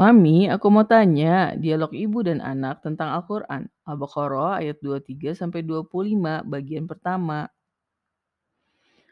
Mami, 0.00 0.48
aku 0.48 0.72
mau 0.72 0.88
tanya, 0.88 1.52
dialog 1.60 1.92
ibu 1.92 2.24
dan 2.24 2.40
anak 2.40 2.80
tentang 2.80 3.12
Al-Quran. 3.12 3.68
Al-Baqarah 3.84 4.64
ayat 4.64 4.80
23 4.80 5.36
sampai 5.36 5.60
25 5.60 6.40
bagian 6.48 6.88
pertama. 6.88 7.52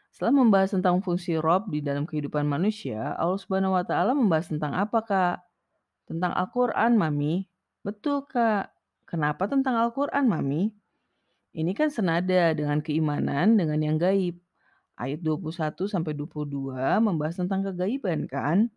Setelah 0.09 0.33
membahas 0.33 0.73
tentang 0.73 0.97
fungsi 1.05 1.37
Rob 1.37 1.69
di 1.69 1.85
dalam 1.85 2.09
kehidupan 2.09 2.41
manusia, 2.41 3.13
Allah 3.21 3.37
Subhanahu 3.37 3.77
wa 3.77 3.85
taala 3.85 4.17
membahas 4.17 4.49
tentang 4.49 4.73
apa, 4.73 5.05
Kak? 5.05 5.37
Tentang 6.09 6.33
Al-Quran, 6.33 6.97
Mami. 6.97 7.45
Betul, 7.85 8.25
Kak. 8.25 8.73
Kenapa 9.05 9.45
tentang 9.45 9.77
Al-Quran, 9.77 10.25
Mami? 10.25 10.73
Ini 11.53 11.69
kan 11.77 11.93
senada 11.93 12.49
dengan 12.57 12.81
keimanan 12.81 13.61
dengan 13.61 13.77
yang 13.77 14.01
gaib. 14.01 14.41
Ayat 14.97 15.21
21 15.21 15.85
sampai 15.85 16.17
22 16.17 16.97
membahas 16.97 17.37
tentang 17.37 17.61
kegaiban, 17.61 18.25
kan? 18.25 18.73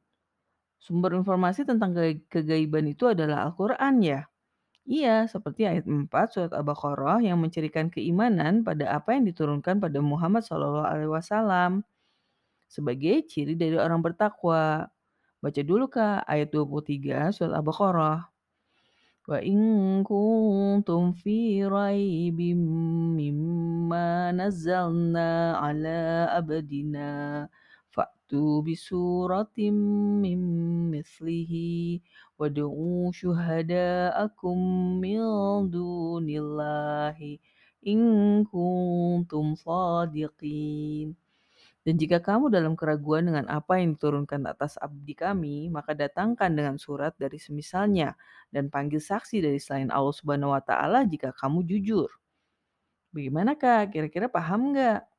Sumber 0.82 1.14
informasi 1.14 1.62
tentang 1.62 1.94
ke- 1.94 2.26
kegaiban 2.26 2.90
itu 2.90 3.06
adalah 3.06 3.46
Al-Quran 3.46 4.02
ya? 4.02 4.20
Iya, 4.82 5.30
seperti 5.30 5.62
ayat 5.62 5.86
4 5.86 6.34
surat 6.34 6.50
Al-Baqarah 6.50 7.22
yang 7.22 7.38
mencirikan 7.38 7.86
keimanan 7.86 8.66
pada 8.66 8.90
apa 8.98 9.14
yang 9.14 9.22
diturunkan 9.30 9.78
pada 9.78 10.02
Muhammad 10.02 10.42
SAW 10.42 11.86
sebagai 12.66 13.22
ciri 13.30 13.54
dari 13.54 13.78
orang 13.78 14.02
bertakwa. 14.02 14.90
Baca 15.38 15.62
dulu 15.62 15.86
Kak, 15.86 16.26
ayat 16.26 16.50
23 16.50 17.30
surat 17.30 17.54
Al-Baqarah. 17.54 18.26
Wa 19.22 19.38
in 19.38 20.02
kuntum 20.02 21.14
fi 21.14 21.62
raibim 21.62 22.58
mimma 23.14 24.34
nazzalna 24.34 25.62
ala 25.62 26.26
abdina 26.34 27.46
fa'tu 28.32 28.64
bi 28.64 28.72
suratim 28.72 29.76
min 30.24 30.40
mislihi 30.88 32.00
wad'u 32.40 33.12
syuhada'akum 33.12 34.56
min 34.96 35.20
dunillahi 35.68 37.36
in 37.84 38.00
kuntum 38.48 39.52
sadiqin. 39.52 41.12
Dan 41.84 41.98
jika 42.00 42.24
kamu 42.24 42.48
dalam 42.48 42.72
keraguan 42.72 43.28
dengan 43.28 43.44
apa 43.52 43.76
yang 43.76 44.00
diturunkan 44.00 44.48
atas 44.48 44.80
abdi 44.80 45.12
kami, 45.12 45.68
maka 45.68 45.92
datangkan 45.92 46.56
dengan 46.56 46.80
surat 46.80 47.12
dari 47.20 47.36
semisalnya 47.36 48.16
dan 48.48 48.72
panggil 48.72 49.02
saksi 49.02 49.44
dari 49.44 49.60
selain 49.60 49.92
Allah 49.92 50.14
Subhanahu 50.16 50.56
wa 50.56 50.62
taala 50.64 51.04
jika 51.04 51.36
kamu 51.36 51.68
jujur. 51.68 52.08
Bagaimana 53.12 53.60
Kak? 53.60 53.92
Kira-kira 53.92 54.32
paham 54.32 54.72
nggak? 54.72 55.11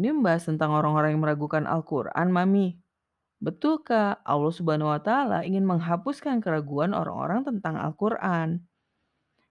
Ini 0.00 0.16
membahas 0.16 0.48
tentang 0.48 0.72
orang-orang 0.72 1.12
yang 1.12 1.20
meragukan 1.20 1.68
Al-Quran, 1.68 2.32
Mami. 2.32 2.80
Betul 3.36 3.84
Kak, 3.84 4.24
Allah 4.24 4.48
Subhanahu 4.48 4.88
wa 4.88 5.00
taala 5.04 5.44
ingin 5.44 5.68
menghapuskan 5.68 6.40
keraguan 6.40 6.96
orang-orang 6.96 7.44
tentang 7.44 7.76
Al-Quran. 7.76 8.64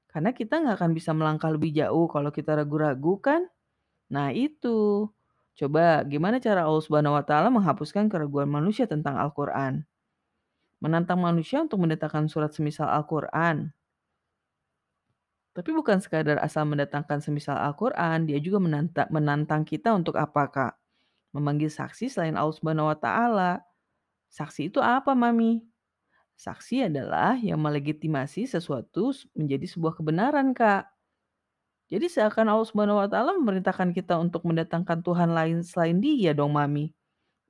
Karena 0.09 0.33
kita 0.33 0.57
nggak 0.57 0.81
akan 0.81 0.91
bisa 0.97 1.13
melangkah 1.13 1.53
lebih 1.53 1.69
jauh 1.69 2.09
kalau 2.09 2.33
kita 2.33 2.57
ragu-ragu 2.57 3.21
kan? 3.21 3.45
Nah 4.09 4.33
itu. 4.33 5.05
Coba 5.53 6.01
gimana 6.09 6.41
cara 6.41 6.65
Allah 6.65 6.81
Subhanahu 6.81 7.13
wa 7.13 7.21
taala 7.21 7.53
menghapuskan 7.53 8.09
keraguan 8.09 8.49
manusia 8.49 8.89
tentang 8.89 9.21
Al-Qur'an? 9.21 9.85
Menantang 10.81 11.21
manusia 11.21 11.61
untuk 11.61 11.77
mendatangkan 11.77 12.25
surat 12.25 12.49
semisal 12.57 12.89
Al-Qur'an. 12.89 13.69
Tapi 15.57 15.69
bukan 15.73 15.97
sekadar 15.99 16.37
asal 16.39 16.63
mendatangkan 16.69 17.19
semisal 17.19 17.57
Al-Qur'an, 17.57 18.29
dia 18.29 18.37
juga 18.39 18.61
menantang, 18.61 19.09
menantang 19.09 19.65
kita 19.65 19.91
untuk 19.91 20.15
apa, 20.15 20.43
Kak? 20.47 20.73
Memanggil 21.35 21.69
saksi 21.69 22.09
selain 22.09 22.37
Allah 22.37 22.55
Subhanahu 22.55 22.89
wa 22.89 22.97
taala. 22.97 23.51
Saksi 24.29 24.69
itu 24.73 24.79
apa, 24.81 25.13
Mami? 25.17 25.65
Saksi 26.39 26.87
adalah 26.89 27.35
yang 27.41 27.59
melegitimasi 27.61 28.47
sesuatu 28.47 29.11
menjadi 29.35 29.65
sebuah 29.67 29.99
kebenaran, 29.99 30.55
Kak. 30.55 30.87
Jadi 31.89 32.05
seakan 32.05 32.53
Allah 32.53 32.67
Subhanahu 32.69 33.01
wa 33.01 33.09
taala 33.09 33.33
memerintahkan 33.41 33.91
kita 33.97 34.21
untuk 34.21 34.45
mendatangkan 34.45 35.01
Tuhan 35.01 35.33
lain 35.33 35.65
selain 35.65 35.97
Dia 35.97 36.37
dong, 36.37 36.53
Mami. 36.53 36.93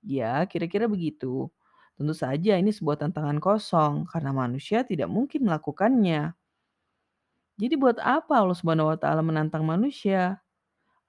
Ya, 0.03 0.43
kira-kira 0.47 0.87
begitu. 0.87 1.51
Tentu 1.99 2.15
saja 2.15 2.55
ini 2.55 2.71
sebuah 2.71 3.03
tantangan 3.03 3.43
kosong 3.43 4.07
karena 4.07 4.31
manusia 4.31 4.87
tidak 4.87 5.11
mungkin 5.11 5.43
melakukannya. 5.47 6.38
Jadi 7.59 7.75
buat 7.75 7.99
apa 7.99 8.39
Allah 8.39 8.55
Subhanahu 8.55 8.87
wa 8.87 8.95
taala 8.95 9.19
menantang 9.19 9.67
manusia? 9.67 10.39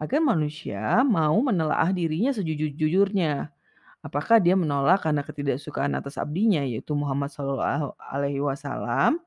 Agar 0.03 0.19
manusia 0.19 1.07
mau 1.07 1.39
menelaah 1.39 1.95
dirinya 1.95 2.35
sejujur-jujurnya. 2.35 3.55
Apakah 4.03 4.43
dia 4.43 4.59
menolak 4.59 5.07
karena 5.07 5.23
ketidaksukaan 5.23 5.95
atas 5.95 6.19
abdinya 6.19 6.65
yaitu 6.67 6.97
Muhammad 6.99 7.31
Shallallahu 7.31 7.95
alaihi 8.01 8.43
wasallam 8.43 9.23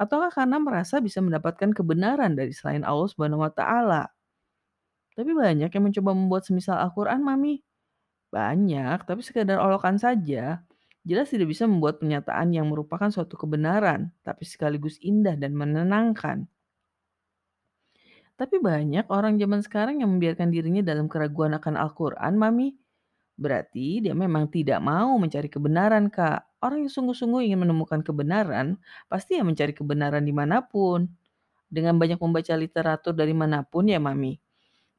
ataukah 0.00 0.32
karena 0.32 0.56
merasa 0.62 0.98
bisa 1.04 1.20
mendapatkan 1.20 1.70
kebenaran 1.74 2.32
dari 2.32 2.54
selain 2.56 2.82
Allah 2.86 3.08
Subhanahu 3.12 3.44
wa 3.44 3.52
taala? 3.52 4.08
Tapi 5.14 5.30
banyak 5.30 5.70
yang 5.70 5.84
mencoba 5.84 6.10
membuat 6.16 6.42
semisal 6.48 6.80
Al-Qur'an, 6.80 7.22
Mami. 7.22 7.62
Banyak, 8.34 9.06
tapi 9.06 9.22
sekadar 9.22 9.62
olokan 9.62 9.94
saja. 9.94 10.64
Jelas 11.06 11.30
tidak 11.30 11.52
bisa 11.54 11.68
membuat 11.70 12.02
pernyataan 12.02 12.50
yang 12.50 12.66
merupakan 12.66 13.06
suatu 13.12 13.38
kebenaran, 13.38 14.10
tapi 14.26 14.42
sekaligus 14.48 14.98
indah 14.98 15.38
dan 15.38 15.54
menenangkan. 15.54 16.50
Tapi 18.34 18.58
banyak 18.58 19.06
orang 19.14 19.38
zaman 19.38 19.62
sekarang 19.62 20.02
yang 20.02 20.10
membiarkan 20.18 20.50
dirinya 20.50 20.82
dalam 20.82 21.06
keraguan 21.06 21.54
akan 21.54 21.74
Al-Quran, 21.78 22.34
Mami. 22.34 22.74
Berarti 23.38 24.02
dia 24.02 24.14
memang 24.14 24.50
tidak 24.50 24.78
mau 24.82 25.14
mencari 25.18 25.46
kebenaran, 25.50 26.10
Kak. 26.10 26.62
Orang 26.62 26.86
yang 26.86 26.92
sungguh-sungguh 26.92 27.46
ingin 27.50 27.62
menemukan 27.66 28.02
kebenaran, 28.02 28.78
pasti 29.10 29.38
yang 29.38 29.46
mencari 29.50 29.74
kebenaran 29.74 30.22
di 30.26 30.34
mana 30.34 30.62
pun. 30.66 31.06
Dengan 31.70 31.98
banyak 31.98 32.18
membaca 32.22 32.54
literatur 32.58 33.14
dari 33.14 33.34
mana 33.34 33.62
pun 33.66 33.86
ya, 33.90 33.98
Mami. 34.02 34.38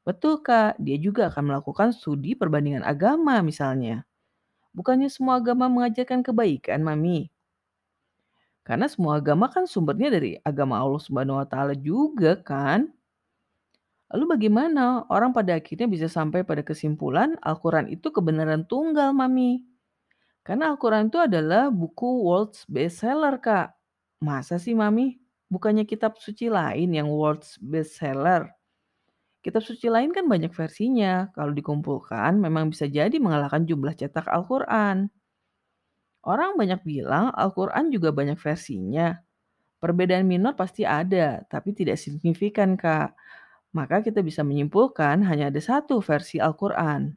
Betul, 0.06 0.40
Kak. 0.44 0.80
Dia 0.80 0.96
juga 1.00 1.28
akan 1.32 1.44
melakukan 1.52 1.88
studi 1.96 2.36
perbandingan 2.36 2.84
agama 2.86 3.40
misalnya. 3.44 4.04
Bukannya 4.76 5.08
semua 5.12 5.40
agama 5.42 5.66
mengajarkan 5.72 6.20
kebaikan, 6.24 6.80
Mami? 6.84 7.28
Karena 8.66 8.86
semua 8.90 9.16
agama 9.22 9.46
kan 9.48 9.64
sumbernya 9.64 10.10
dari 10.10 10.36
agama 10.42 10.76
Allah 10.82 10.98
Subhanahu 10.98 11.38
wa 11.40 11.46
taala 11.46 11.74
juga 11.78 12.34
kan? 12.42 12.90
Lalu 14.14 14.38
bagaimana 14.38 15.02
orang 15.10 15.34
pada 15.34 15.58
akhirnya 15.58 15.90
bisa 15.90 16.06
sampai 16.06 16.46
pada 16.46 16.62
kesimpulan 16.62 17.34
Al-Quran 17.42 17.90
itu 17.90 18.14
kebenaran 18.14 18.62
tunggal, 18.62 19.10
Mami? 19.10 19.66
Karena 20.46 20.70
Al-Quran 20.70 21.10
itu 21.10 21.18
adalah 21.18 21.74
buku 21.74 22.22
world's 22.22 22.62
bestseller, 22.70 23.42
Kak. 23.42 23.74
Masa 24.22 24.62
sih, 24.62 24.78
Mami? 24.78 25.18
Bukannya 25.50 25.82
kitab 25.82 26.22
suci 26.22 26.46
lain 26.46 26.94
yang 26.94 27.10
world's 27.10 27.58
bestseller? 27.58 28.46
Kitab 29.42 29.62
suci 29.62 29.90
lain 29.90 30.14
kan 30.14 30.26
banyak 30.30 30.54
versinya. 30.54 31.30
Kalau 31.34 31.50
dikumpulkan, 31.50 32.38
memang 32.38 32.70
bisa 32.70 32.86
jadi 32.86 33.14
mengalahkan 33.18 33.66
jumlah 33.66 33.94
cetak 33.94 34.26
Al-Quran. 34.30 35.10
Orang 36.26 36.58
banyak 36.58 36.82
bilang 36.82 37.30
Al-Quran 37.34 37.90
juga 37.90 38.10
banyak 38.10 38.38
versinya. 38.38 39.18
Perbedaan 39.78 40.26
minor 40.26 40.58
pasti 40.58 40.82
ada, 40.82 41.46
tapi 41.46 41.74
tidak 41.74 41.98
signifikan, 41.98 42.74
Kak. 42.74 43.14
Maka 43.76 44.00
kita 44.00 44.24
bisa 44.24 44.40
menyimpulkan 44.40 45.20
hanya 45.28 45.52
ada 45.52 45.60
satu 45.60 46.00
versi 46.00 46.40
Al-Quran. 46.40 47.12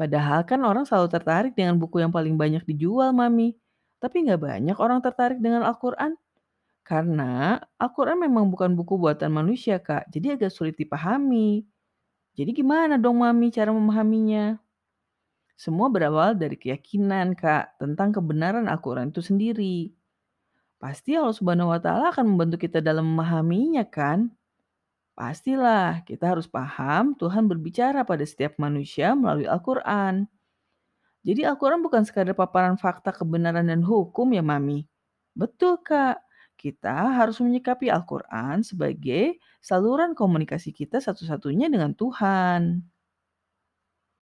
Padahal 0.00 0.48
kan 0.48 0.64
orang 0.64 0.88
selalu 0.88 1.12
tertarik 1.12 1.52
dengan 1.52 1.76
buku 1.76 2.00
yang 2.00 2.08
paling 2.08 2.40
banyak 2.40 2.64
dijual, 2.64 3.12
Mami. 3.12 3.52
Tapi 4.00 4.24
nggak 4.24 4.40
banyak 4.40 4.76
orang 4.80 5.04
tertarik 5.04 5.44
dengan 5.44 5.60
Al-Quran. 5.60 6.16
Karena 6.88 7.60
Al-Quran 7.76 8.16
memang 8.16 8.48
bukan 8.48 8.72
buku 8.72 8.96
buatan 8.96 9.28
manusia, 9.28 9.76
Kak. 9.76 10.08
Jadi 10.08 10.40
agak 10.40 10.56
sulit 10.56 10.72
dipahami. 10.80 11.68
Jadi 12.32 12.50
gimana 12.56 12.96
dong, 12.96 13.20
Mami, 13.20 13.52
cara 13.52 13.68
memahaminya? 13.68 14.56
Semua 15.54 15.92
berawal 15.92 16.32
dari 16.34 16.56
keyakinan, 16.56 17.36
Kak, 17.36 17.76
tentang 17.76 18.10
kebenaran 18.10 18.66
Al-Quran 18.72 19.12
itu 19.12 19.20
sendiri. 19.20 19.92
Pasti 20.80 21.12
Allah 21.14 21.36
Subhanahu 21.36 21.70
wa 21.70 21.80
Ta'ala 21.80 22.10
akan 22.10 22.34
membantu 22.34 22.56
kita 22.56 22.80
dalam 22.80 23.04
memahaminya, 23.04 23.84
kan? 23.84 24.32
Pastilah, 25.14 26.02
kita 26.02 26.34
harus 26.34 26.50
paham 26.50 27.14
Tuhan 27.14 27.46
berbicara 27.46 28.02
pada 28.02 28.26
setiap 28.26 28.58
manusia 28.58 29.14
melalui 29.14 29.46
Al-Quran. 29.46 30.26
Jadi 31.24 31.40
Al-Quran 31.46 31.80
bukan 31.86 32.02
sekadar 32.04 32.36
paparan 32.36 32.76
fakta 32.76 33.14
kebenaran 33.14 33.66
dan 33.70 33.80
hukum 33.86 34.28
ya 34.34 34.42
Mami. 34.44 34.84
Betul 35.32 35.80
Kak, 35.86 36.18
kita 36.58 37.14
harus 37.14 37.38
menyikapi 37.40 37.88
Al-Quran 37.94 38.66
sebagai 38.66 39.38
saluran 39.62 40.12
komunikasi 40.18 40.74
kita 40.74 40.98
satu-satunya 40.98 41.70
dengan 41.70 41.94
Tuhan. 41.96 42.82